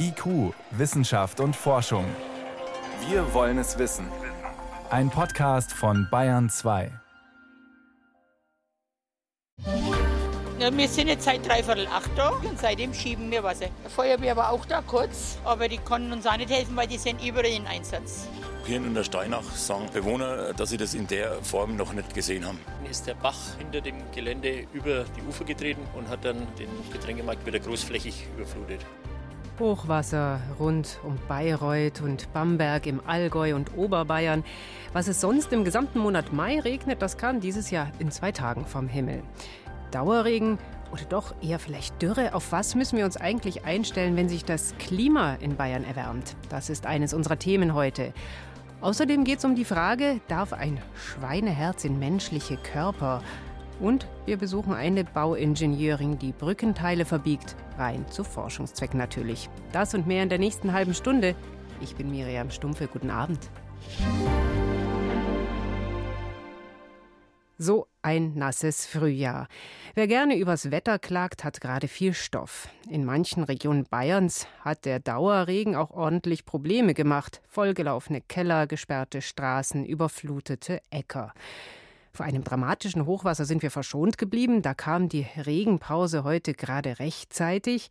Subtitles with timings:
[0.00, 2.04] IQ, Wissenschaft und Forschung.
[3.08, 4.06] Wir wollen es wissen.
[4.90, 6.90] Ein Podcast von Bayern 2.
[10.58, 13.66] Ja, wir sind jetzt seit dreiviertel acht da und seitdem schieben wir Wasser.
[13.84, 16.98] Die Feuerwehr war auch da kurz, aber die konnten uns auch nicht helfen, weil die
[16.98, 18.26] sind überall in Einsatz.
[18.64, 22.46] Hier in der Steinach sagen Bewohner, dass sie das in der Form noch nicht gesehen
[22.46, 22.58] haben.
[22.90, 27.44] Ist der Bach hinter dem Gelände über die Ufer getreten und hat dann den Getränkemarkt
[27.46, 28.84] wieder großflächig überflutet.
[29.58, 34.44] Hochwasser rund um Bayreuth und Bamberg im Allgäu und Oberbayern.
[34.92, 38.66] Was es sonst im gesamten Monat Mai regnet, das kam dieses Jahr in zwei Tagen
[38.66, 39.22] vom Himmel.
[39.90, 40.58] Dauerregen
[40.92, 42.34] oder doch eher vielleicht Dürre?
[42.34, 46.36] Auf was müssen wir uns eigentlich einstellen, wenn sich das Klima in Bayern erwärmt?
[46.48, 48.12] Das ist eines unserer Themen heute.
[48.80, 53.22] Außerdem geht es um die Frage, darf ein Schweineherz in menschliche Körper?
[53.80, 59.48] Und wir besuchen eine Bauingenieurin, die Brückenteile verbiegt, rein zu Forschungszwecken natürlich.
[59.72, 61.36] Das und mehr in der nächsten halben Stunde.
[61.80, 63.38] Ich bin Miriam Stumpfe, guten Abend.
[67.60, 69.48] So ein nasses Frühjahr.
[69.94, 72.68] Wer gerne übers Wetter klagt, hat gerade viel Stoff.
[72.88, 77.42] In manchen Regionen Bayerns hat der Dauerregen auch ordentlich Probleme gemacht.
[77.48, 81.32] Vollgelaufene Keller, gesperrte Straßen, überflutete Äcker.
[82.12, 84.62] Vor einem dramatischen Hochwasser sind wir verschont geblieben.
[84.62, 87.90] Da kam die Regenpause heute gerade rechtzeitig.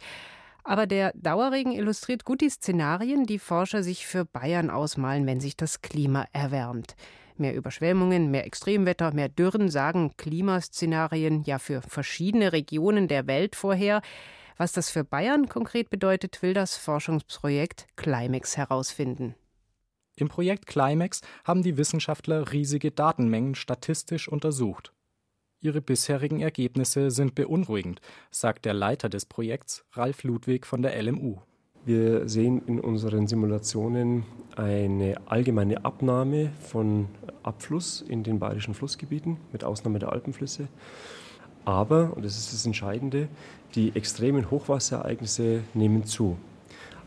[0.64, 5.56] Aber der Dauerregen illustriert gut die Szenarien, die Forscher sich für Bayern ausmalen, wenn sich
[5.56, 6.96] das Klima erwärmt.
[7.38, 14.02] Mehr Überschwemmungen, mehr Extremwetter, mehr Dürren sagen Klimaszenarien ja für verschiedene Regionen der Welt vorher.
[14.58, 19.36] Was das für Bayern konkret bedeutet, will das Forschungsprojekt Climax herausfinden.
[20.20, 24.92] Im Projekt Climax haben die Wissenschaftler riesige Datenmengen statistisch untersucht.
[25.62, 28.02] Ihre bisherigen Ergebnisse sind beunruhigend,
[28.32, 31.38] sagt der Leiter des Projekts, Ralf Ludwig von der LMU.
[31.86, 37.10] Wir sehen in unseren Simulationen eine allgemeine Abnahme von
[37.44, 40.68] Abfluss in den bayerischen Flussgebieten, mit Ausnahme der Alpenflüsse.
[41.64, 43.28] Aber, und das ist das Entscheidende,
[43.76, 46.38] die extremen Hochwasserereignisse nehmen zu.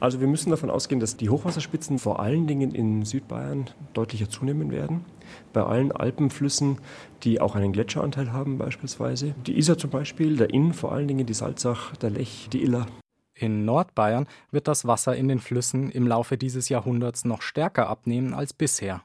[0.00, 4.72] Also wir müssen davon ausgehen, dass die Hochwasserspitzen vor allen Dingen in Südbayern deutlicher zunehmen
[4.72, 5.04] werden.
[5.52, 6.78] Bei allen Alpenflüssen,
[7.22, 9.34] die auch einen Gletscheranteil haben beispielsweise.
[9.46, 12.86] Die Isar zum Beispiel, der Inn vor allen Dingen, die Salzach, der Lech, die Iller.
[13.34, 18.32] In Nordbayern wird das Wasser in den Flüssen im Laufe dieses Jahrhunderts noch stärker abnehmen
[18.32, 19.02] als bisher.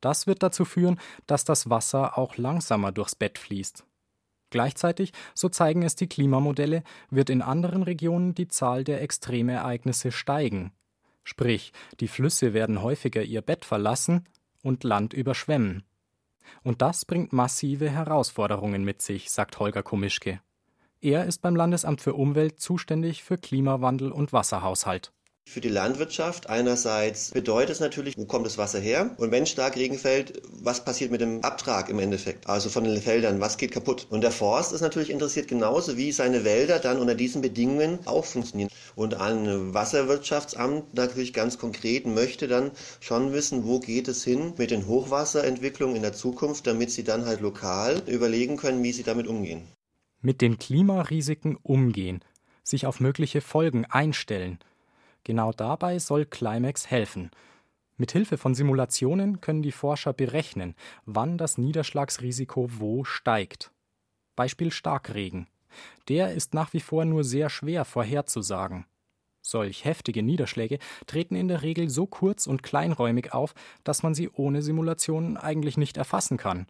[0.00, 3.84] Das wird dazu führen, dass das Wasser auch langsamer durchs Bett fließt.
[4.56, 10.72] Gleichzeitig, so zeigen es die Klimamodelle, wird in anderen Regionen die Zahl der Extremereignisse steigen.
[11.24, 14.24] Sprich, die Flüsse werden häufiger ihr Bett verlassen
[14.62, 15.82] und Land überschwemmen.
[16.62, 20.40] Und das bringt massive Herausforderungen mit sich, sagt Holger Komischke.
[21.02, 25.12] Er ist beim Landesamt für Umwelt zuständig für Klimawandel und Wasserhaushalt.
[25.48, 29.14] Für die Landwirtschaft einerseits bedeutet es natürlich, wo kommt das Wasser her?
[29.16, 32.48] Und wenn stark Regen fällt, was passiert mit dem Abtrag im Endeffekt?
[32.48, 34.08] Also von den Feldern, was geht kaputt?
[34.10, 38.24] Und der Forst ist natürlich interessiert genauso, wie seine Wälder dann unter diesen Bedingungen auch
[38.24, 38.70] funktionieren.
[38.96, 44.72] Und ein Wasserwirtschaftsamt natürlich ganz konkret möchte dann schon wissen, wo geht es hin mit
[44.72, 49.26] den Hochwasserentwicklungen in der Zukunft, damit sie dann halt lokal überlegen können, wie sie damit
[49.26, 49.62] umgehen
[50.22, 52.20] mit den Klimarisiken umgehen,
[52.64, 54.58] sich auf mögliche Folgen einstellen.
[55.26, 57.32] Genau dabei soll Climax helfen.
[57.96, 63.72] Mit Hilfe von Simulationen können die Forscher berechnen, wann das Niederschlagsrisiko wo steigt.
[64.36, 65.48] Beispiel Starkregen.
[66.08, 68.86] Der ist nach wie vor nur sehr schwer vorherzusagen.
[69.42, 70.78] Solch heftige Niederschläge
[71.08, 75.76] treten in der Regel so kurz und kleinräumig auf, dass man sie ohne Simulationen eigentlich
[75.76, 76.68] nicht erfassen kann.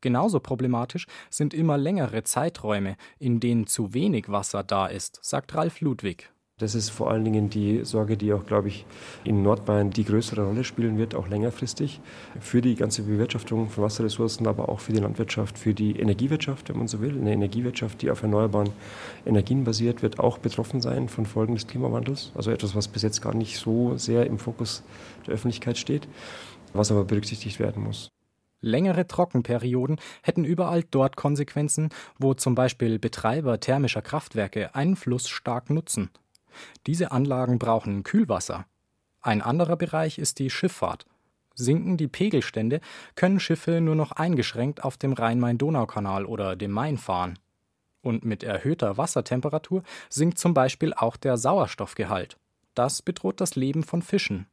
[0.00, 5.82] Genauso problematisch sind immer längere Zeiträume, in denen zu wenig Wasser da ist, sagt Ralf
[5.82, 6.30] Ludwig.
[6.58, 8.86] Das ist vor allen Dingen die Sorge, die auch, glaube ich,
[9.24, 12.00] in Nordbayern die größere Rolle spielen wird, auch längerfristig,
[12.40, 16.78] für die ganze Bewirtschaftung von Wasserressourcen, aber auch für die Landwirtschaft, für die Energiewirtschaft, wenn
[16.78, 17.10] man so will.
[17.10, 18.70] Eine Energiewirtschaft, die auf erneuerbaren
[19.26, 22.32] Energien basiert, wird auch betroffen sein von Folgen des Klimawandels.
[22.34, 24.82] Also etwas, was bis jetzt gar nicht so sehr im Fokus
[25.26, 26.08] der Öffentlichkeit steht,
[26.72, 28.08] was aber berücksichtigt werden muss.
[28.62, 35.68] Längere Trockenperioden hätten überall dort Konsequenzen, wo zum Beispiel Betreiber thermischer Kraftwerke einen Fluss stark
[35.68, 36.08] nutzen.
[36.86, 38.66] Diese Anlagen brauchen Kühlwasser.
[39.20, 41.06] Ein anderer Bereich ist die Schifffahrt.
[41.54, 42.80] Sinken die Pegelstände,
[43.14, 47.38] können Schiffe nur noch eingeschränkt auf dem Rhein-Main-Donau-Kanal oder dem Main fahren.
[48.02, 52.36] Und mit erhöhter Wassertemperatur sinkt zum Beispiel auch der Sauerstoffgehalt.
[52.74, 54.46] Das bedroht das Leben von Fischen.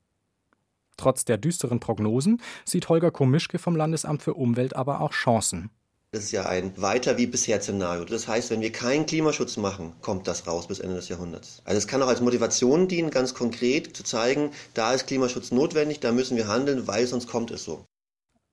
[0.98, 5.70] Trotz der düsteren Prognosen sieht Holger Komischke vom Landesamt für Umwelt aber auch Chancen.
[6.14, 8.06] Das ist ja ein weiter wie bisher Szenario.
[8.06, 11.64] Das heißt, wenn wir keinen Klimaschutz machen, kommt das raus bis Ende des Jahrhunderts.
[11.66, 16.02] Also es kann auch als Motivation dienen, ganz konkret zu zeigen, da ist Klimaschutz notwendig,
[16.02, 17.84] da müssen wir handeln, weil sonst kommt es so.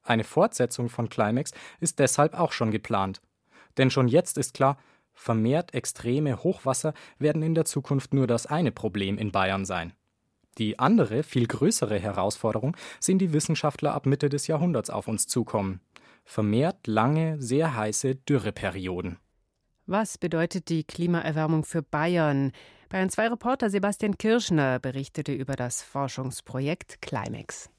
[0.03, 3.21] Eine Fortsetzung von Climax ist deshalb auch schon geplant.
[3.77, 4.79] Denn schon jetzt ist klar,
[5.13, 9.93] vermehrt extreme Hochwasser werden in der Zukunft nur das eine Problem in Bayern sein.
[10.57, 15.83] Die andere, viel größere Herausforderung sind die Wissenschaftler ab Mitte des Jahrhunderts auf uns zukommen
[16.31, 19.19] vermehrt lange, sehr heiße Dürreperioden.
[19.87, 22.53] Was bedeutet die Klimaerwärmung für Bayern?
[22.89, 27.71] Bayern 2 Reporter Sebastian Kirschner berichtete über das Forschungsprojekt Climax.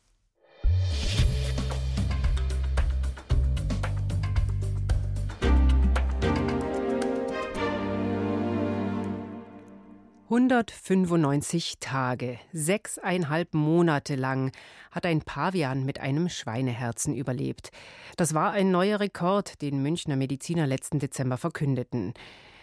[10.31, 14.53] 195 Tage, sechseinhalb Monate lang
[14.89, 17.69] hat ein Pavian mit einem Schweineherzen überlebt.
[18.15, 22.13] Das war ein neuer Rekord, den Münchner Mediziner letzten Dezember verkündeten.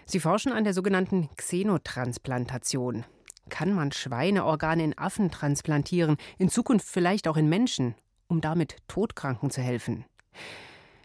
[0.06, 3.04] Sie forschen an der sogenannten Xenotransplantation.
[3.50, 7.94] Kann man Schweineorgane in Affen transplantieren, in Zukunft vielleicht auch in Menschen,
[8.28, 10.06] um damit Todkranken zu helfen?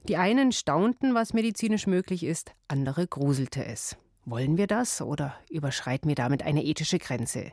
[0.07, 3.97] Die einen staunten, was medizinisch möglich ist, andere gruselte es.
[4.25, 7.51] Wollen wir das oder überschreiten wir damit eine ethische Grenze?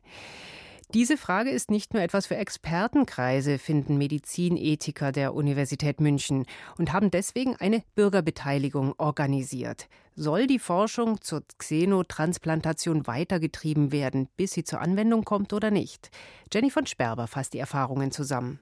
[0.94, 6.46] Diese Frage ist nicht nur etwas für Expertenkreise, finden Medizinethiker der Universität München
[6.78, 9.88] und haben deswegen eine Bürgerbeteiligung organisiert.
[10.16, 16.10] Soll die Forschung zur Xenotransplantation weitergetrieben werden, bis sie zur Anwendung kommt oder nicht?
[16.52, 18.58] Jenny von Sperber fasst die Erfahrungen zusammen.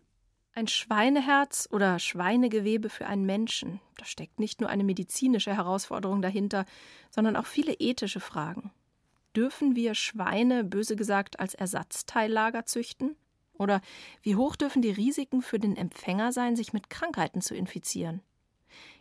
[0.58, 3.78] Ein Schweineherz oder Schweinegewebe für einen Menschen.
[3.96, 6.64] Da steckt nicht nur eine medizinische Herausforderung dahinter,
[7.10, 8.72] sondern auch viele ethische Fragen.
[9.36, 13.14] Dürfen wir Schweine, böse gesagt, als Ersatzteillager züchten?
[13.52, 13.80] Oder
[14.22, 18.20] wie hoch dürfen die Risiken für den Empfänger sein, sich mit Krankheiten zu infizieren?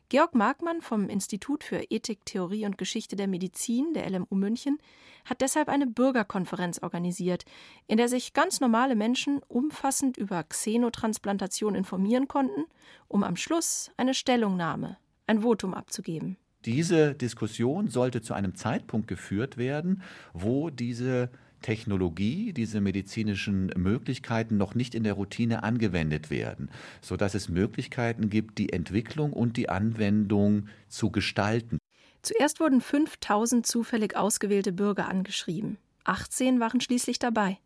[0.09, 4.77] Georg Markmann vom Institut für Ethik, Theorie und Geschichte der Medizin der LMU München
[5.25, 7.43] hat deshalb eine Bürgerkonferenz organisiert,
[7.87, 12.63] in der sich ganz normale Menschen umfassend über Xenotransplantation informieren konnten,
[13.09, 16.37] um am Schluss eine Stellungnahme, ein Votum abzugeben.
[16.63, 21.31] Diese Diskussion sollte zu einem Zeitpunkt geführt werden, wo diese
[21.61, 26.69] Technologie, diese medizinischen Möglichkeiten noch nicht in der Routine angewendet werden,
[27.01, 31.77] sodass es Möglichkeiten gibt, die Entwicklung und die Anwendung zu gestalten.
[32.21, 35.77] Zuerst wurden 5000 zufällig ausgewählte Bürger angeschrieben.
[36.03, 37.57] 18 waren schließlich dabei.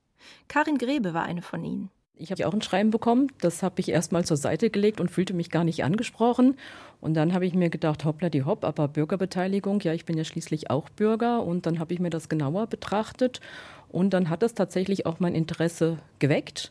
[0.48, 1.90] Karin Grebe war eine von ihnen.
[2.22, 5.34] Ich habe auch ein Schreiben bekommen, das habe ich erstmal zur Seite gelegt und fühlte
[5.34, 6.56] mich gar nicht angesprochen.
[7.00, 10.24] Und dann habe ich mir gedacht, hoppla die hopp, aber Bürgerbeteiligung, ja, ich bin ja
[10.24, 11.42] schließlich auch Bürger.
[11.42, 13.40] Und dann habe ich mir das genauer betrachtet
[13.90, 16.70] und dann hat es tatsächlich auch mein Interesse geweckt.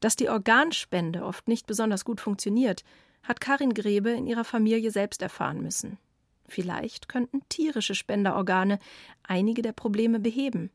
[0.00, 2.82] Dass die Organspende oft nicht besonders gut funktioniert,
[3.22, 5.98] hat Karin Grebe in ihrer Familie selbst erfahren müssen.
[6.48, 8.78] Vielleicht könnten tierische Spenderorgane
[9.24, 10.70] einige der Probleme beheben.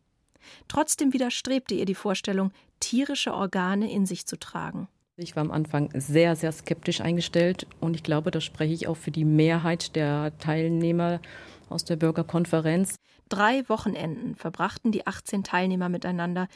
[0.68, 4.88] Trotzdem widerstrebte ihr die Vorstellung, tierische Organe in sich zu tragen.
[5.18, 8.98] Ich war am Anfang sehr, sehr skeptisch eingestellt und ich glaube, das spreche ich auch
[8.98, 11.22] für die Mehrheit der Teilnehmer
[11.70, 12.96] aus der Bürgerkonferenz.
[13.30, 16.48] Drei Wochenenden verbrachten die 18 Teilnehmer miteinander,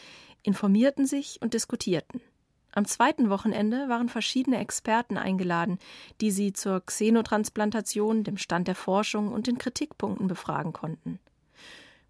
[0.44, 2.22] informierten sich und diskutierten.
[2.74, 5.80] Am zweiten Wochenende waren verschiedene Experten eingeladen,
[6.20, 11.20] die sie zur Xenotransplantation, dem Stand der Forschung und den Kritikpunkten befragen konnten.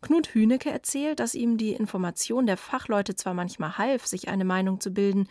[0.06, 4.80] Knut Hünecke erzählt, dass ihm die Information der Fachleute zwar manchmal half, sich eine Meinung
[4.80, 5.28] zu bilden,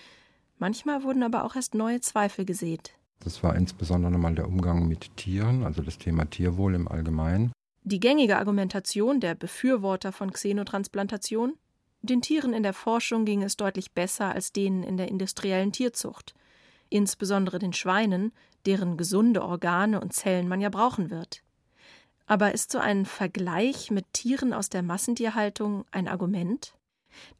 [0.59, 2.93] manchmal wurden aber auch erst neue Zweifel gesät.
[3.21, 7.53] Das war insbesondere mal der Umgang mit Tieren, also das Thema Tierwohl im Allgemeinen.
[7.85, 11.55] Die gängige Argumentation der Befürworter von Xenotransplantation
[12.03, 16.35] den Tieren in der Forschung ging es deutlich besser als denen in der industriellen Tierzucht,
[16.91, 18.33] insbesondere den Schweinen,
[18.67, 21.44] deren gesunde Organe und Zellen man ja brauchen wird.
[22.27, 26.75] Aber ist so ein Vergleich mit Tieren aus der Massentierhaltung ein Argument?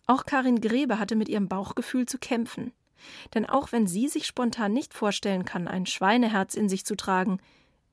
[0.07, 2.73] Auch Karin Grebe hatte mit ihrem Bauchgefühl zu kämpfen.
[3.35, 7.41] Denn auch wenn sie sich spontan nicht vorstellen kann, ein Schweineherz in sich zu tragen,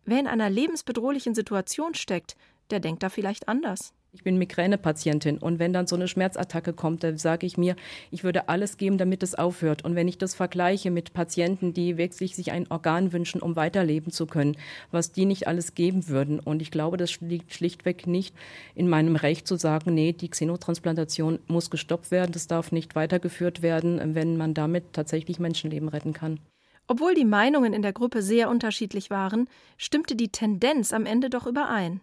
[0.05, 2.35] Wer in einer lebensbedrohlichen Situation steckt,
[2.69, 3.93] der denkt da vielleicht anders.
[4.13, 7.77] Ich bin Migränepatientin und wenn dann so eine Schmerzattacke kommt, dann sage ich mir,
[8.11, 9.85] ich würde alles geben, damit es aufhört.
[9.85, 14.11] Und wenn ich das vergleiche mit Patienten, die wirklich sich ein Organ wünschen, um weiterleben
[14.11, 14.57] zu können,
[14.91, 16.41] was die nicht alles geben würden.
[16.41, 18.35] Und ich glaube, das liegt schlichtweg nicht
[18.75, 23.61] in meinem Recht zu sagen, nee, die Xenotransplantation muss gestoppt werden, das darf nicht weitergeführt
[23.61, 26.41] werden, wenn man damit tatsächlich Menschenleben retten kann.
[26.85, 31.47] Obwohl die Meinungen in der Gruppe sehr unterschiedlich waren, stimmte die Tendenz am Ende doch
[31.47, 32.01] überein.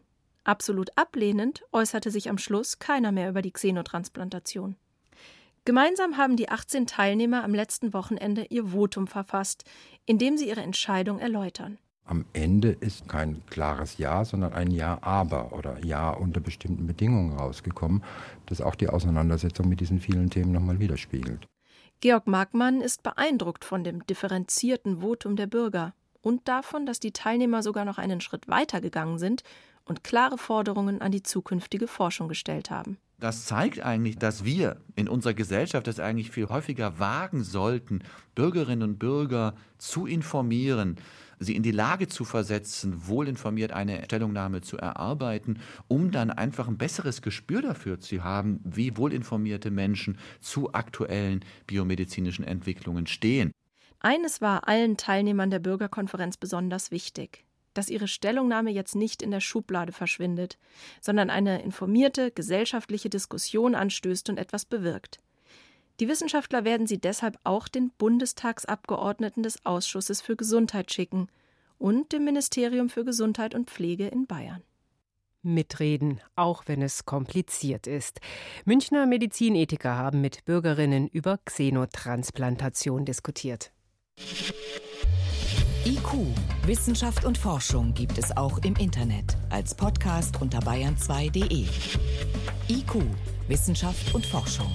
[0.48, 4.76] Absolut ablehnend äußerte sich am Schluss keiner mehr über die Xenotransplantation.
[5.66, 9.64] Gemeinsam haben die 18 Teilnehmer am letzten Wochenende ihr Votum verfasst,
[10.06, 11.76] in dem sie ihre Entscheidung erläutern.
[12.06, 17.36] Am Ende ist kein klares Ja, sondern ein Ja, aber oder Ja unter bestimmten Bedingungen
[17.36, 18.02] rausgekommen,
[18.46, 21.46] das auch die Auseinandersetzung mit diesen vielen Themen nochmal widerspiegelt.
[22.00, 27.62] Georg Markmann ist beeindruckt von dem differenzierten Votum der Bürger und davon, dass die Teilnehmer
[27.62, 29.42] sogar noch einen Schritt weiter gegangen sind
[29.88, 32.98] und klare Forderungen an die zukünftige Forschung gestellt haben.
[33.20, 38.04] Das zeigt eigentlich, dass wir in unserer Gesellschaft das eigentlich viel häufiger wagen sollten,
[38.36, 40.96] Bürgerinnen und Bürger zu informieren,
[41.40, 46.78] sie in die Lage zu versetzen, wohlinformiert eine Stellungnahme zu erarbeiten, um dann einfach ein
[46.78, 53.50] besseres Gespür dafür zu haben, wie wohlinformierte Menschen zu aktuellen biomedizinischen Entwicklungen stehen.
[53.98, 57.47] Eines war allen Teilnehmern der Bürgerkonferenz besonders wichtig
[57.78, 60.58] dass ihre Stellungnahme jetzt nicht in der Schublade verschwindet,
[61.00, 65.20] sondern eine informierte gesellschaftliche Diskussion anstößt und etwas bewirkt.
[66.00, 71.28] Die Wissenschaftler werden sie deshalb auch den Bundestagsabgeordneten des Ausschusses für Gesundheit schicken
[71.78, 74.64] und dem Ministerium für Gesundheit und Pflege in Bayern.
[75.42, 78.18] Mitreden, auch wenn es kompliziert ist.
[78.64, 83.70] Münchner Medizinethiker haben mit Bürgerinnen über Xenotransplantation diskutiert.
[85.88, 91.66] IQ, Wissenschaft und Forschung gibt es auch im Internet als Podcast unter bayern2.de.
[92.68, 92.94] IQ,
[93.46, 94.70] Wissenschaft und Forschung.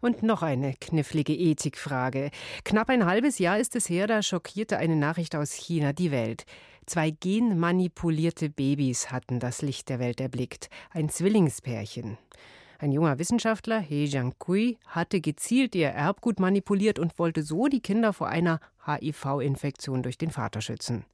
[0.00, 2.30] Und noch eine knifflige Ethikfrage.
[2.64, 6.46] Knapp ein halbes Jahr ist es her, da schockierte eine Nachricht aus China die Welt.
[6.86, 10.70] Zwei genmanipulierte Babys hatten das Licht der Welt erblickt.
[10.90, 12.16] Ein Zwillingspärchen.
[12.80, 18.12] Ein junger Wissenschaftler, He Jiankui, hatte gezielt ihr Erbgut manipuliert und wollte so die Kinder
[18.12, 21.04] vor einer HIV-Infektion durch den Vater schützen.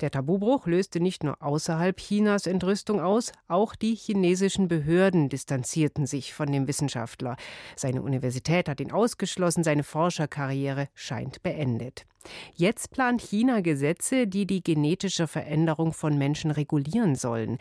[0.00, 6.34] Der Tabubruch löste nicht nur außerhalb Chinas Entrüstung aus, auch die chinesischen Behörden distanzierten sich
[6.34, 7.36] von dem Wissenschaftler.
[7.74, 12.06] Seine Universität hat ihn ausgeschlossen, seine Forscherkarriere scheint beendet.
[12.54, 17.58] Jetzt plant China Gesetze, die die genetische Veränderung von Menschen regulieren sollen.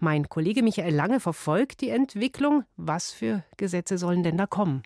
[0.00, 2.64] Mein Kollege Michael Lange verfolgt die Entwicklung.
[2.76, 4.82] Was für Gesetze sollen denn da kommen?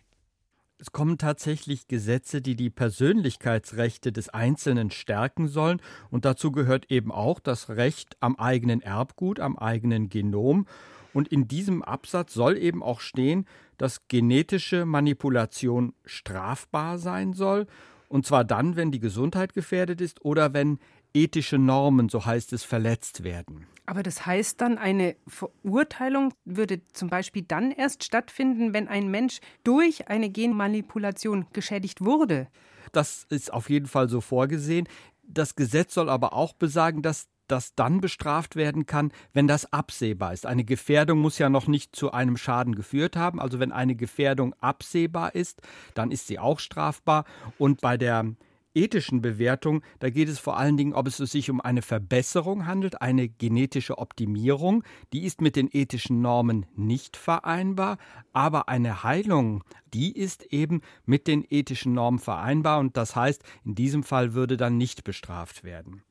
[0.81, 5.81] Es kommen tatsächlich Gesetze, die die Persönlichkeitsrechte des Einzelnen stärken sollen.
[6.09, 10.67] Und dazu gehört eben auch das Recht am eigenen Erbgut, am eigenen Genom.
[11.11, 13.45] Und in diesem Absatz soll eben auch stehen,
[13.77, 17.67] dass genetische Manipulation strafbar sein soll.
[18.07, 20.79] Und zwar dann, wenn die Gesundheit gefährdet ist oder wenn
[21.13, 23.67] ethische Normen, so heißt es, verletzt werden.
[23.85, 29.39] Aber das heißt dann, eine Verurteilung würde zum Beispiel dann erst stattfinden, wenn ein Mensch
[29.63, 32.47] durch eine Genmanipulation geschädigt wurde.
[32.91, 34.87] Das ist auf jeden Fall so vorgesehen.
[35.23, 40.33] Das Gesetz soll aber auch besagen, dass das dann bestraft werden kann, wenn das absehbar
[40.33, 40.45] ist.
[40.45, 43.39] Eine Gefährdung muss ja noch nicht zu einem Schaden geführt haben.
[43.39, 45.61] Also wenn eine Gefährdung absehbar ist,
[45.95, 47.25] dann ist sie auch strafbar.
[47.57, 48.35] Und bei der
[48.73, 53.01] ethischen Bewertung, da geht es vor allen Dingen, ob es sich um eine Verbesserung handelt,
[53.01, 54.83] eine genetische Optimierung.
[55.13, 57.97] Die ist mit den ethischen Normen nicht vereinbar,
[58.33, 63.75] aber eine Heilung, die ist eben mit den ethischen Normen vereinbar und das heißt, in
[63.75, 66.03] diesem Fall würde dann nicht bestraft werden.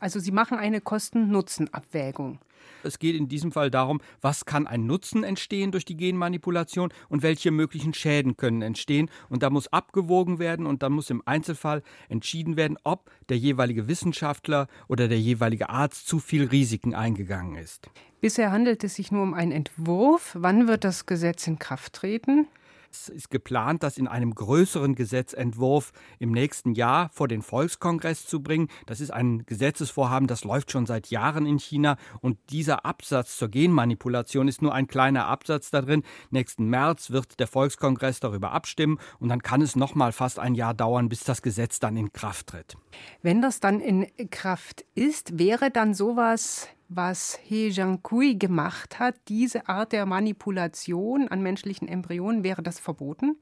[0.00, 2.38] Also Sie machen eine Kosten-Nutzen-Abwägung.
[2.82, 7.22] Es geht in diesem Fall darum, was kann ein Nutzen entstehen durch die Genmanipulation und
[7.22, 9.10] welche möglichen Schäden können entstehen.
[9.28, 13.88] Und da muss abgewogen werden und dann muss im Einzelfall entschieden werden, ob der jeweilige
[13.88, 17.90] Wissenschaftler oder der jeweilige Arzt zu viel Risiken eingegangen ist.
[18.20, 20.34] Bisher handelt es sich nur um einen Entwurf.
[20.38, 22.48] Wann wird das Gesetz in Kraft treten?
[22.94, 28.40] Es ist geplant, das in einem größeren Gesetzentwurf im nächsten Jahr vor den Volkskongress zu
[28.40, 28.68] bringen.
[28.86, 31.96] Das ist ein Gesetzesvorhaben, das läuft schon seit Jahren in China.
[32.20, 36.04] Und dieser Absatz zur Genmanipulation ist nur ein kleiner Absatz da drin.
[36.30, 40.54] Nächsten März wird der Volkskongress darüber abstimmen und dann kann es noch mal fast ein
[40.54, 42.76] Jahr dauern, bis das Gesetz dann in Kraft tritt.
[43.22, 49.68] Wenn das dann in Kraft ist, wäre dann sowas was He Jiankui gemacht hat, diese
[49.68, 53.36] Art der Manipulation an menschlichen Embryonen, wäre das verboten?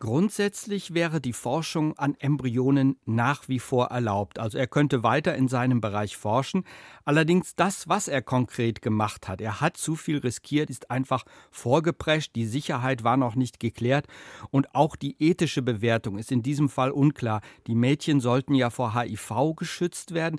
[0.00, 4.38] Grundsätzlich wäre die Forschung an Embryonen nach wie vor erlaubt.
[4.38, 6.62] Also er könnte weiter in seinem Bereich forschen.
[7.04, 12.36] Allerdings das, was er konkret gemacht hat, er hat zu viel riskiert, ist einfach vorgeprescht.
[12.36, 14.06] Die Sicherheit war noch nicht geklärt
[14.50, 17.40] und auch die ethische Bewertung ist in diesem Fall unklar.
[17.66, 20.38] Die Mädchen sollten ja vor HIV geschützt werden.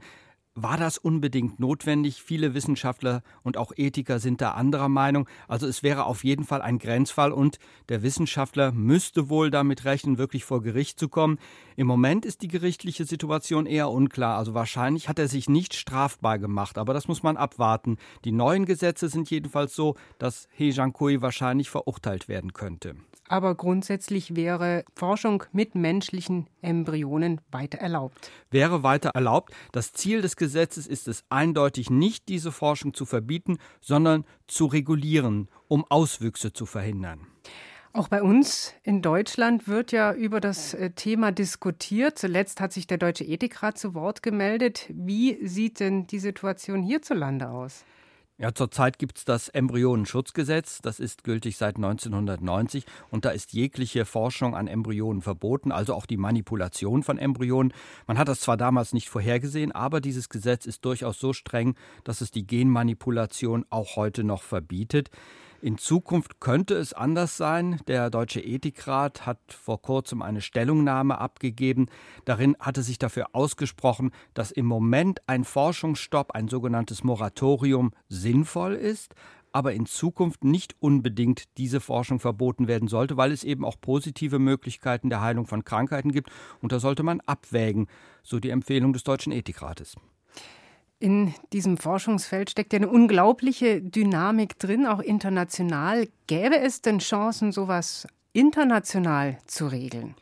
[0.62, 2.22] War das unbedingt notwendig?
[2.22, 5.26] Viele Wissenschaftler und auch Ethiker sind da anderer Meinung.
[5.48, 10.18] Also es wäre auf jeden Fall ein Grenzfall und der Wissenschaftler müsste wohl damit rechnen,
[10.18, 11.40] wirklich vor Gericht zu kommen.
[11.78, 14.38] Im Moment ist die gerichtliche Situation eher unklar.
[14.38, 17.96] Also wahrscheinlich hat er sich nicht strafbar gemacht, aber das muss man abwarten.
[18.26, 22.98] Die neuen Gesetze sind jedenfalls so, dass He Jiankui wahrscheinlich verurteilt werden könnte.
[23.30, 28.32] Aber grundsätzlich wäre Forschung mit menschlichen Embryonen weiter erlaubt.
[28.52, 29.54] Wäre weiter erlaubt.
[29.72, 35.48] Das Ziel des Gesetzes ist es eindeutig nicht, diese Forschung zu verbieten, sondern zu regulieren,
[35.68, 37.28] um Auswüchse zu verhindern.
[37.92, 42.20] Auch bei uns in Deutschland wird ja über das äh, Thema diskutiert.
[42.20, 44.86] Zuletzt hat sich der Deutsche Ethikrat zu Wort gemeldet.
[44.90, 47.86] Wie sieht denn die Situation hierzulande aus?
[48.42, 50.82] Ja, zurzeit gibt es das Embryonenschutzgesetz.
[50.82, 56.06] Das ist gültig seit 1990 und da ist jegliche Forschung an Embryonen verboten, also auch
[56.06, 57.74] die Manipulation von Embryonen.
[58.08, 62.22] Man hat das zwar damals nicht vorhergesehen, aber dieses Gesetz ist durchaus so streng, dass
[62.22, 65.10] es die Genmanipulation auch heute noch verbietet.
[65.62, 67.82] In Zukunft könnte es anders sein.
[67.88, 71.88] Der Deutsche Ethikrat hat vor kurzem eine Stellungnahme abgegeben.
[72.24, 79.16] Darin hatte sich dafür ausgesprochen, dass im Moment ein Forschungsstopp, ein sogenanntes Moratorium, sinnvoll ist,
[79.52, 84.40] aber in Zukunft nicht unbedingt diese Forschung verboten werden sollte, weil es eben auch positive
[84.40, 86.30] Möglichkeiten der Heilung von Krankheiten gibt.
[86.62, 87.88] Und da sollte man abwägen,
[88.24, 89.98] so die Empfehlung des Deutschen Ethikrates.
[91.02, 96.10] In diesem Forschungsfeld steckt ja eine unglaubliche Dynamik drin, auch international.
[96.28, 100.16] Gäbe es denn Chancen, sowas international zu regeln?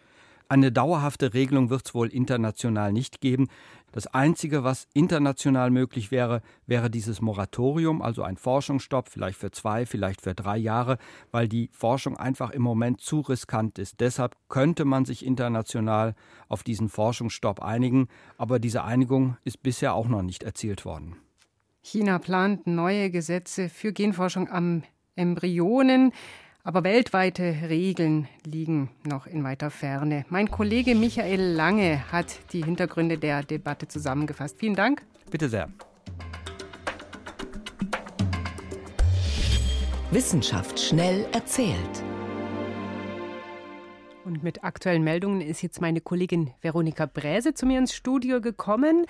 [0.49, 3.49] Eine dauerhafte Regelung wird es wohl international nicht geben.
[3.97, 9.87] Das Einzige, was international möglich wäre, wäre dieses Moratorium, also ein Forschungsstopp, vielleicht für zwei,
[9.87, 10.99] vielleicht für drei Jahre,
[11.31, 13.99] weil die Forschung einfach im Moment zu riskant ist.
[13.99, 16.13] Deshalb könnte man sich international
[16.47, 21.15] auf diesen Forschungsstopp einigen, aber diese Einigung ist bisher auch noch nicht erzielt worden.
[21.81, 24.83] China plant neue Gesetze für Genforschung am
[25.15, 26.11] Embryonen.
[26.67, 30.25] Aber weltweite Regeln liegen noch in weiter Ferne.
[30.27, 34.57] Mein Kollege Michael Lange hat die Hintergründe der Debatte zusammengefasst.
[34.59, 35.01] Vielen Dank.
[35.31, 35.69] Bitte sehr.
[40.11, 42.03] Wissenschaft schnell erzählt.
[44.25, 49.05] Und mit aktuellen Meldungen ist jetzt meine Kollegin Veronika Bräse zu mir ins Studio gekommen.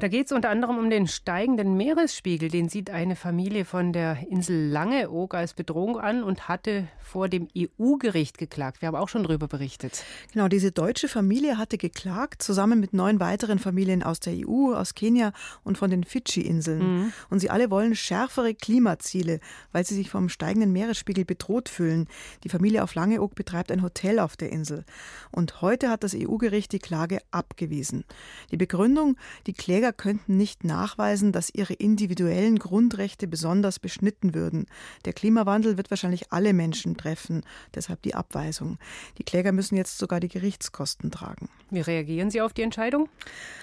[0.00, 2.50] Da geht es unter anderem um den steigenden Meeresspiegel.
[2.50, 7.48] Den sieht eine Familie von der Insel Langeoog als Bedrohung an und hatte vor dem
[7.56, 8.80] EU-Gericht geklagt.
[8.80, 10.04] Wir haben auch schon darüber berichtet.
[10.32, 14.94] Genau, diese deutsche Familie hatte geklagt, zusammen mit neun weiteren Familien aus der EU, aus
[14.94, 15.32] Kenia
[15.64, 16.78] und von den Fidschi-Inseln.
[16.78, 17.12] Mhm.
[17.28, 19.40] Und sie alle wollen schärfere Klimaziele,
[19.72, 22.06] weil sie sich vom steigenden Meeresspiegel bedroht fühlen.
[22.44, 24.84] Die Familie auf Langeoog betreibt ein Hotel auf der Insel.
[25.32, 28.04] Und heute hat das EU-Gericht die Klage abgewiesen.
[28.52, 34.66] Die Begründung, die Kläger Kläger könnten nicht nachweisen, dass ihre individuellen Grundrechte besonders beschnitten würden.
[35.04, 37.42] Der Klimawandel wird wahrscheinlich alle Menschen treffen,
[37.74, 38.78] deshalb die Abweisung.
[39.16, 41.48] Die Kläger müssen jetzt sogar die Gerichtskosten tragen.
[41.70, 43.08] Wie reagieren Sie auf die Entscheidung?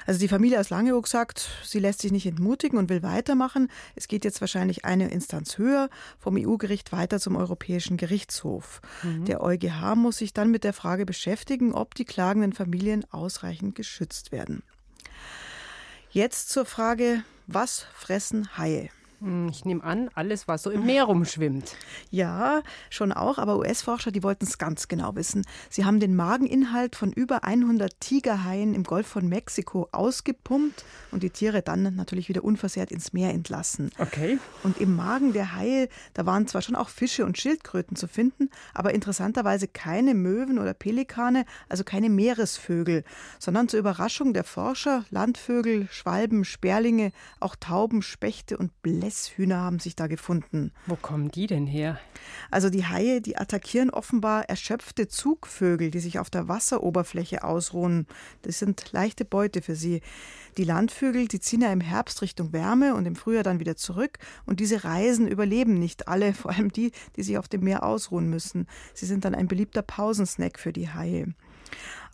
[0.08, 3.70] Also die Familie aus Langeoog sagt, sie lässt sich nicht entmutigen und will weitermachen.
[3.96, 8.82] Es geht jetzt wahrscheinlich eine Instanz höher, vom EU-Gericht weiter zum Europäischen Gerichtshof.
[9.04, 9.26] Mhm.
[9.26, 14.32] Der EuGH muss sich dann mit der Frage beschäftigen, ob die klagenden Familien ausreichend geschützt
[14.32, 14.64] werden.
[16.16, 18.90] Jetzt zur Frage, was fressen Haie?
[19.20, 21.76] Hm, ich nehme an, alles, was so im Meer rumschwimmt.
[22.12, 25.46] Ja, schon auch, aber US-Forscher, die wollten es ganz genau wissen.
[25.70, 31.30] Sie haben den Mageninhalt von über 100 Tigerhaien im Golf von Mexiko ausgepumpt und die
[31.30, 33.90] Tiere dann natürlich wieder unversehrt ins Meer entlassen.
[34.00, 34.38] Okay.
[34.64, 38.50] Und im Magen der Haie, da waren zwar schon auch Fische und Schildkröten zu finden,
[38.74, 43.04] aber interessanterweise keine Möwen oder Pelikane, also keine Meeresvögel,
[43.40, 49.05] sondern zur Überraschung der Forscher Landvögel, Schwalben, Sperlinge, auch Tauben, Spechte und Blätter.
[49.06, 50.72] Messhühner haben sich da gefunden.
[50.88, 52.00] Wo kommen die denn her?
[52.50, 58.08] Also die Haie, die attackieren offenbar erschöpfte Zugvögel, die sich auf der Wasseroberfläche ausruhen.
[58.42, 60.02] Das sind leichte Beute für sie.
[60.58, 64.18] Die Landvögel, die ziehen ja im Herbst Richtung Wärme und im Frühjahr dann wieder zurück.
[64.48, 68.28] Und diese Reisen überleben nicht alle, vor allem die, die sich auf dem Meer ausruhen
[68.28, 68.66] müssen.
[68.96, 71.36] Sie sind dann ein beliebter Pausensnack für die Haie.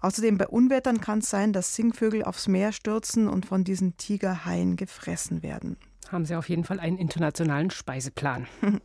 [0.01, 4.75] Außerdem bei Unwettern kann es sein, dass Singvögel aufs Meer stürzen und von diesen Tigerhaien
[4.75, 5.77] gefressen werden
[6.12, 8.47] haben Sie auf jeden Fall einen internationalen Speiseplan.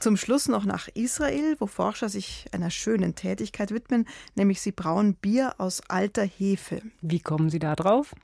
[0.00, 5.12] Zum Schluss noch nach Israel, wo Forscher sich einer schönen Tätigkeit widmen, nämlich sie brauen
[5.12, 6.80] Bier aus alter Hefe.
[7.02, 8.14] Wie kommen Sie da drauf?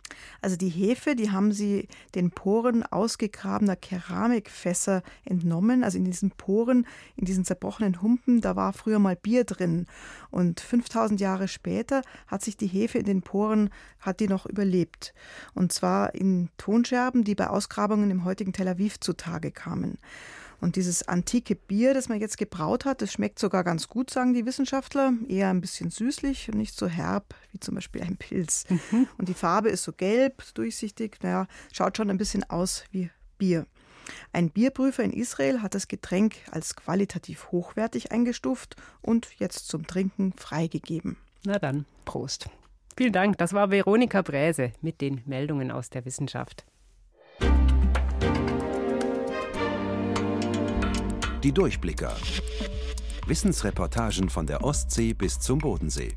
[0.41, 5.85] Also die Hefe, die haben sie den Poren ausgegrabener Keramikfässer entnommen.
[5.85, 9.85] Also in diesen Poren, in diesen zerbrochenen Humpen, da war früher mal Bier drin.
[10.31, 13.69] Und 5000 Jahre später hat sich die Hefe in den Poren,
[14.01, 15.13] hat die noch überlebt.
[15.53, 19.99] Und zwar in Tonscherben, die bei Ausgrabungen im heutigen Tel Aviv zutage kamen.
[20.61, 24.35] Und dieses antike Bier, das man jetzt gebraut hat, das schmeckt sogar ganz gut, sagen
[24.35, 25.13] die Wissenschaftler.
[25.29, 28.65] Eher ein bisschen süßlich und nicht so herb wie zum Beispiel ein Pilz.
[28.69, 29.09] Mhm.
[29.19, 31.19] Und die Farbe ist so gelb, durchsichtig.
[31.23, 33.67] Naja, schaut schon ein bisschen aus wie Bier.
[34.33, 40.33] Ein Bierprüfer in Israel hat das Getränk als qualitativ hochwertig eingestuft und jetzt zum Trinken
[40.33, 41.17] freigegeben.
[41.45, 42.49] Na dann, Prost.
[42.97, 43.37] Vielen Dank.
[43.39, 46.65] Das war Veronika Bräse mit den Meldungen aus der Wissenschaft.
[51.47, 52.13] Die Durchblicker.
[53.29, 56.13] Wissensreportagen von der Ostsee bis zum Bodensee.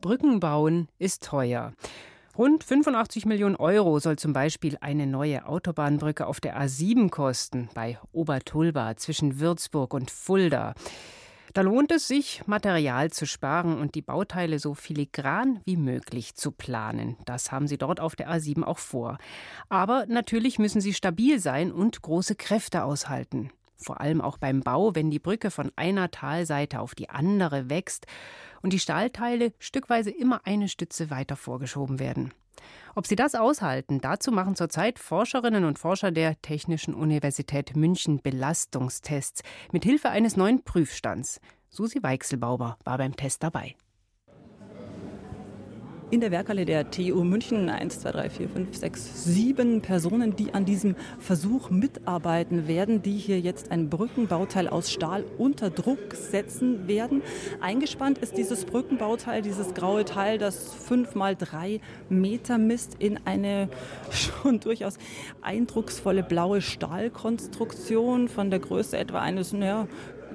[0.00, 1.74] Brücken bauen ist teuer.
[2.38, 7.98] Rund 85 Millionen Euro soll zum Beispiel eine neue Autobahnbrücke auf der A7 kosten, bei
[8.12, 10.72] Obertulba zwischen Würzburg und Fulda.
[11.52, 16.52] Da lohnt es sich, Material zu sparen und die Bauteile so filigran wie möglich zu
[16.52, 17.16] planen.
[17.24, 19.18] Das haben sie dort auf der A7 auch vor.
[19.68, 23.50] Aber natürlich müssen sie stabil sein und große Kräfte aushalten.
[23.76, 28.06] Vor allem auch beim Bau, wenn die Brücke von einer Talseite auf die andere wächst
[28.62, 32.32] und die Stahlteile stückweise immer eine Stütze weiter vorgeschoben werden.
[32.94, 39.42] Ob sie das aushalten, dazu machen zurzeit Forscherinnen und Forscher der Technischen Universität München Belastungstests
[39.72, 41.40] mit Hilfe eines neuen Prüfstands.
[41.68, 43.76] Susi Weichselbauber war beim Test dabei
[46.10, 50.52] in der Werkhalle der TU München 1, 2, 3, 4, 5, 6, 7 Personen, die
[50.52, 56.88] an diesem Versuch mitarbeiten werden, die hier jetzt ein Brückenbauteil aus Stahl unter Druck setzen
[56.88, 57.22] werden.
[57.60, 63.68] Eingespannt ist dieses Brückenbauteil, dieses graue Teil, das 5 mal 3 Meter misst, in eine
[64.10, 64.98] schon durchaus
[65.42, 69.86] eindrucksvolle blaue Stahlkonstruktion von der Größe etwa eines naja,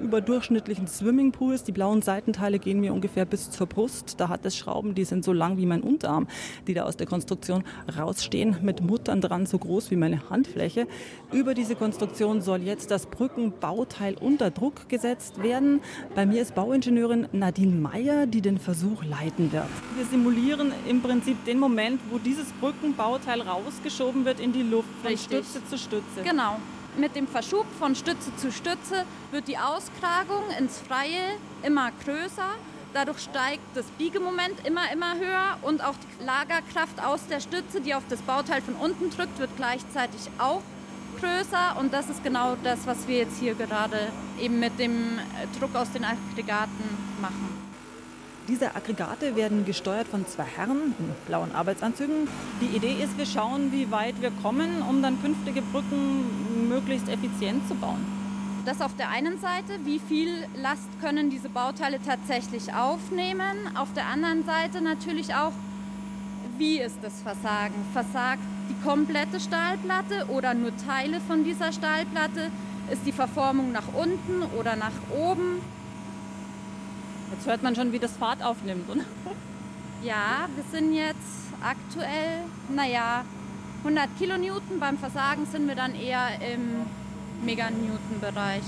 [0.02, 1.64] überdurchschnittlichen Swimmingpools.
[1.64, 4.14] Die blauen Seitenteile gehen mir ungefähr bis zur Brust.
[4.18, 6.26] Da hat es Schrauben, die sind so lang wie mein Unterarm,
[6.66, 7.64] die da aus der Konstruktion
[7.96, 10.86] rausstehen, mit Muttern dran, so groß wie meine Handfläche.
[11.32, 15.80] Über diese Konstruktion soll jetzt das Brückenbauteil unter Druck gesetzt werden.
[16.14, 19.66] Bei mir ist Bauingenieurin Nadine Meyer, die den Versuch leiten wird.
[19.96, 25.10] Wir simulieren im Prinzip den Moment, wo dieses Brückenbauteil rausgeschoben wird in die Luft, von
[25.10, 25.38] Richtig.
[25.38, 26.22] Stütze zu Stütze.
[26.24, 26.56] Genau
[26.98, 32.50] mit dem Verschub von Stütze zu Stütze wird die Auskragung ins Freie immer größer.
[32.94, 37.94] Dadurch steigt das Biegemoment immer, immer höher und auch die Lagerkraft aus der Stütze, die
[37.94, 40.62] auf das Bauteil von unten drückt, wird gleichzeitig auch
[41.20, 41.76] größer.
[41.78, 43.98] Und das ist genau das, was wir jetzt hier gerade
[44.40, 45.18] eben mit dem
[45.58, 46.84] Druck aus den Aggregaten
[47.20, 47.65] machen.
[48.48, 52.28] Diese Aggregate werden gesteuert von zwei Herren in blauen Arbeitsanzügen.
[52.60, 57.66] Die Idee ist, wir schauen, wie weit wir kommen, um dann künftige Brücken möglichst effizient
[57.66, 58.04] zu bauen.
[58.64, 63.56] Das auf der einen Seite, wie viel Last können diese Bauteile tatsächlich aufnehmen.
[63.74, 65.52] Auf der anderen Seite natürlich auch,
[66.56, 67.74] wie ist das Versagen?
[67.92, 72.52] Versagt die komplette Stahlplatte oder nur Teile von dieser Stahlplatte?
[72.92, 75.60] Ist die Verformung nach unten oder nach oben?
[77.32, 79.02] Jetzt hört man schon, wie das Fahrt aufnimmt, oder?
[80.02, 83.24] Ja, wir sind jetzt aktuell, naja,
[83.78, 84.78] 100 Kilonewton.
[84.78, 86.86] Beim Versagen sind wir dann eher im
[87.44, 88.62] Meganewton-Bereich.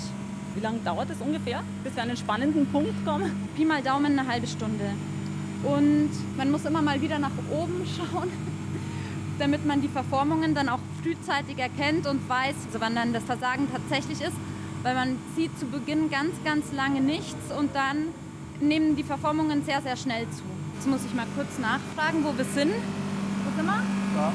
[0.55, 3.49] Wie lange dauert es ungefähr, bis wir an einen spannenden Punkt kommen?
[3.55, 4.93] Pi mal Daumen eine halbe Stunde.
[5.63, 8.31] Und man muss immer mal wieder nach oben schauen,
[9.39, 13.69] damit man die Verformungen dann auch frühzeitig erkennt und weiß, also wann dann das Versagen
[13.71, 14.37] tatsächlich ist.
[14.83, 18.09] Weil man sieht zu Beginn ganz, ganz lange nichts und dann
[18.61, 20.43] nehmen die Verformungen sehr, sehr schnell zu.
[20.75, 22.73] Jetzt muss ich mal kurz nachfragen, wo wir sind.
[22.73, 23.83] Wo sind wir?
[24.17, 24.33] Ja.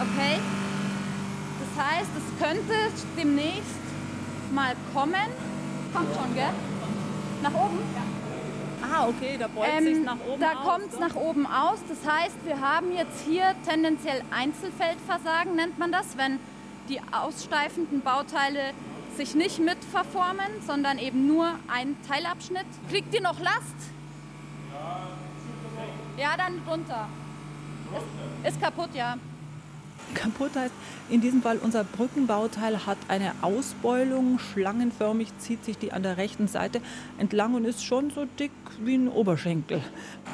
[0.00, 0.38] Okay.
[1.60, 2.74] Das heißt, es könnte
[3.16, 3.80] demnächst
[4.52, 5.14] mal kommen.
[5.92, 6.52] Kommt schon, gell?
[7.42, 7.78] Nach oben?
[7.94, 8.02] Ja.
[8.92, 11.78] Ah, okay, da beugt ähm, sich nach oben Da kommt es nach oben aus.
[11.88, 16.40] Das heißt, wir haben jetzt hier tendenziell Einzelfeldversagen, nennt man das, wenn
[16.88, 18.72] die aussteifenden Bauteile
[19.16, 22.66] sich nicht mitverformen, sondern eben nur ein Teilabschnitt.
[22.88, 23.76] Kriegt ihr noch Last?
[26.16, 27.08] Ja, dann runter.
[28.44, 29.16] Ist, ist kaputt, ja.
[30.14, 30.74] Kaputt heißt
[31.08, 34.38] in diesem Fall, unser Brückenbauteil hat eine Ausbeulung.
[34.38, 36.80] Schlangenförmig zieht sich die an der rechten Seite
[37.18, 39.82] entlang und ist schon so dick wie ein Oberschenkel.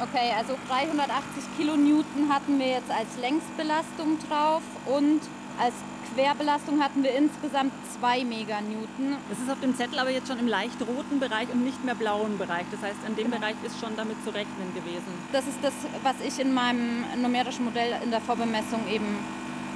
[0.03, 5.21] Okay, also 380 Kilonewton hatten wir jetzt als Längsbelastung drauf und
[5.59, 5.75] als
[6.16, 9.18] Querbelastung hatten wir insgesamt 2 Meganewton.
[9.29, 11.94] Das ist auf dem Zettel aber jetzt schon im leicht roten Bereich und nicht mehr
[11.94, 12.64] blauen Bereich.
[12.70, 15.12] Das heißt, in dem Bereich ist schon damit zu rechnen gewesen.
[15.33, 19.18] Das ist das, was ich in meinem numerischen Modell in der Vorbemessung eben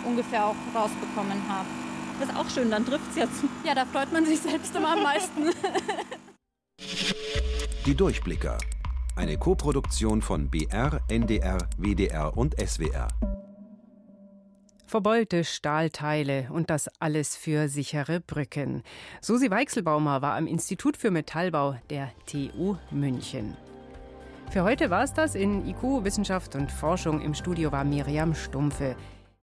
[0.07, 1.68] ungefähr auch rausbekommen habe.
[2.20, 3.46] Das ist auch schön, dann trifft es ja zu.
[3.62, 5.50] Ja, da freut man sich selbst immer am meisten.
[7.85, 8.57] Die Durchblicker.
[9.14, 13.09] Eine Koproduktion von BR, NDR, WDR und SWR.
[14.90, 18.83] Verbeulte Stahlteile und das alles für sichere Brücken.
[19.20, 23.57] Susi Weichselbaumer war am Institut für Metallbau der TU München.
[24.50, 27.20] Für heute war es das in IQ Wissenschaft und Forschung.
[27.20, 28.96] Im Studio war Miriam Stumpfe.